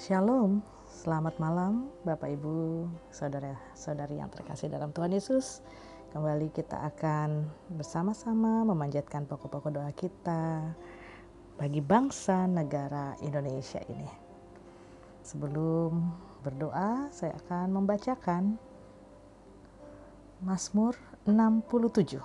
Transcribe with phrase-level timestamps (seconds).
[0.00, 5.60] Shalom, selamat malam Bapak Ibu, saudara-saudari yang terkasih dalam Tuhan Yesus.
[6.16, 7.44] Kembali kita akan
[7.76, 10.72] bersama-sama memanjatkan pokok-pokok doa kita
[11.60, 14.08] bagi bangsa negara Indonesia ini.
[15.20, 16.00] Sebelum
[16.48, 18.56] berdoa, saya akan membacakan
[20.40, 20.96] Mazmur
[21.28, 22.16] 67,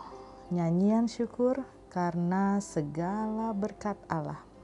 [0.48, 1.60] nyanyian syukur
[1.92, 4.55] karena segala berkat Allah.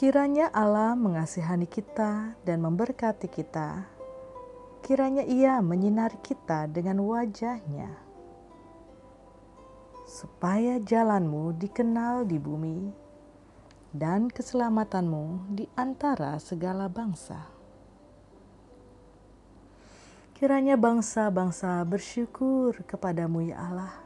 [0.00, 3.84] Kiranya Allah mengasihani kita dan memberkati kita.
[4.80, 8.00] Kiranya Ia menyinari kita dengan wajahnya,
[10.08, 12.88] supaya jalanmu dikenal di bumi
[13.92, 17.44] dan keselamatanmu di antara segala bangsa.
[20.32, 24.00] Kiranya bangsa-bangsa bersyukur kepadamu ya Allah.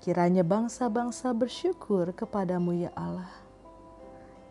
[0.00, 3.49] Kiranya bangsa-bangsa bersyukur kepadamu ya Allah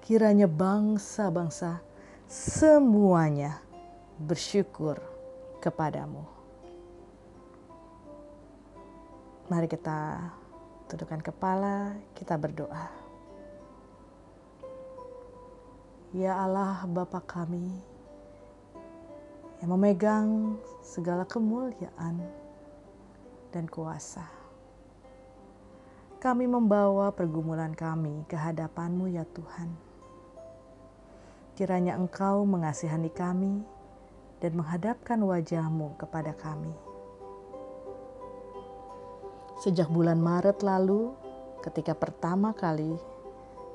[0.10, 1.86] kiranya bangsa-bangsa
[2.26, 3.62] semuanya
[4.18, 4.98] bersyukur
[5.62, 6.26] kepadamu.
[9.54, 10.18] Mari kita
[10.90, 12.90] tundukkan kepala, kita berdoa.
[16.18, 17.70] Ya Allah Bapa kami
[19.62, 22.18] yang memegang segala kemuliaan
[23.54, 24.26] dan kuasa.
[26.18, 29.89] Kami membawa pergumulan kami ke hadapanmu ya Tuhan
[31.60, 33.60] Kiranya Engkau mengasihani kami
[34.40, 36.72] dan menghadapkan wajahmu kepada kami.
[39.60, 41.12] Sejak bulan Maret lalu,
[41.60, 42.96] ketika pertama kali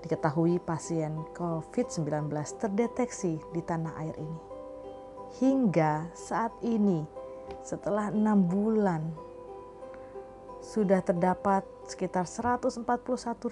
[0.00, 4.40] diketahui pasien COVID-19 terdeteksi di tanah air ini.
[5.44, 7.04] Hingga saat ini,
[7.60, 9.12] setelah enam bulan,
[10.64, 12.80] sudah terdapat sekitar 141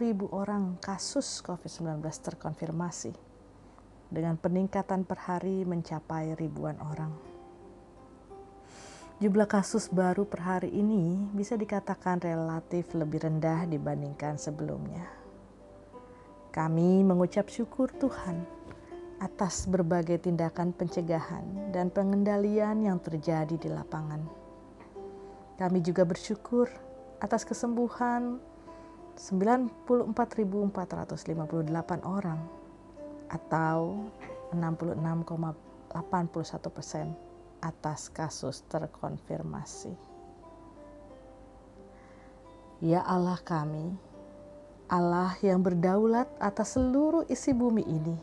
[0.00, 3.31] ribu orang kasus COVID-19 terkonfirmasi
[4.12, 7.16] dengan peningkatan per hari mencapai ribuan orang.
[9.24, 15.08] Jumlah kasus baru per hari ini bisa dikatakan relatif lebih rendah dibandingkan sebelumnya.
[16.52, 18.44] Kami mengucap syukur Tuhan
[19.22, 24.20] atas berbagai tindakan pencegahan dan pengendalian yang terjadi di lapangan.
[25.56, 26.66] Kami juga bersyukur
[27.22, 28.42] atas kesembuhan
[29.16, 32.61] 94.458 orang
[33.32, 34.04] atau
[34.52, 37.16] 66,81 persen
[37.64, 39.96] atas kasus terkonfirmasi.
[42.84, 43.96] Ya Allah kami,
[44.90, 48.18] Allah yang berdaulat atas seluruh isi bumi ini,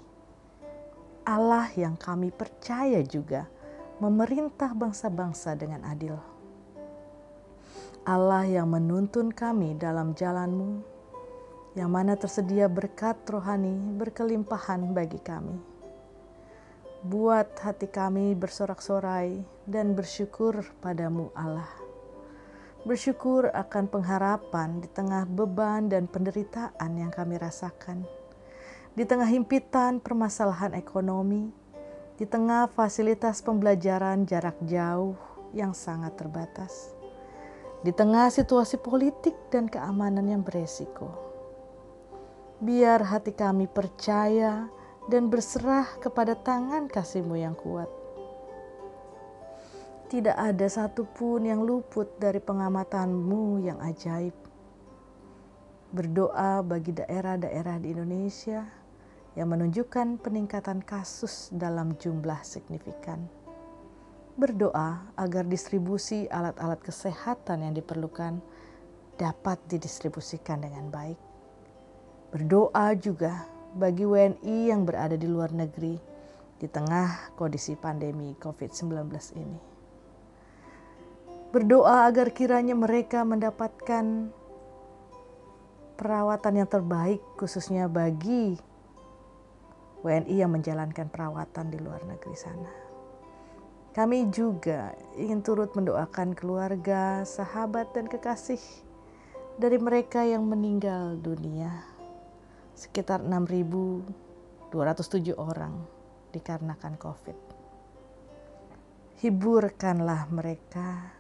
[1.24, 3.48] Allah yang kami percaya juga
[4.04, 6.20] memerintah bangsa-bangsa dengan adil.
[8.04, 10.99] Allah yang menuntun kami dalam jalanmu
[11.78, 15.58] yang mana tersedia berkat rohani berkelimpahan bagi kami.
[17.06, 21.70] Buat hati kami bersorak-sorai dan bersyukur padamu Allah.
[22.84, 28.04] Bersyukur akan pengharapan di tengah beban dan penderitaan yang kami rasakan.
[28.98, 31.54] Di tengah himpitan permasalahan ekonomi,
[32.20, 35.16] di tengah fasilitas pembelajaran jarak jauh
[35.56, 36.92] yang sangat terbatas.
[37.80, 41.29] Di tengah situasi politik dan keamanan yang beresiko
[42.60, 44.68] biar hati kami percaya
[45.08, 47.88] dan berserah kepada tangan kasihmu yang kuat.
[50.12, 54.36] Tidak ada satupun yang luput dari pengamatanmu yang ajaib.
[55.90, 58.68] Berdoa bagi daerah-daerah di Indonesia
[59.40, 63.24] yang menunjukkan peningkatan kasus dalam jumlah signifikan.
[64.36, 68.42] Berdoa agar distribusi alat-alat kesehatan yang diperlukan
[69.16, 71.29] dapat didistribusikan dengan baik
[72.30, 75.98] Berdoa juga bagi WNI yang berada di luar negeri
[76.62, 79.60] di tengah kondisi pandemi COVID-19 ini.
[81.50, 84.30] Berdoa agar kiranya mereka mendapatkan
[85.98, 88.62] perawatan yang terbaik khususnya bagi
[90.06, 92.72] WNI yang menjalankan perawatan di luar negeri sana.
[93.90, 98.62] Kami juga ingin turut mendoakan keluarga, sahabat, dan kekasih
[99.58, 101.99] dari mereka yang meninggal dunia
[102.76, 105.86] sekitar 6.207 orang
[106.34, 107.38] dikarenakan COVID.
[109.20, 111.12] Hiburkanlah mereka,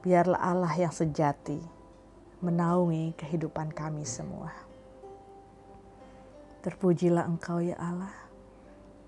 [0.00, 1.60] biarlah Allah yang sejati
[2.40, 4.48] menaungi kehidupan kami semua.
[6.64, 8.12] Terpujilah Engkau ya Allah,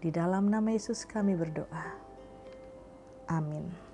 [0.00, 1.96] di dalam nama Yesus kami berdoa.
[3.32, 3.91] Amin.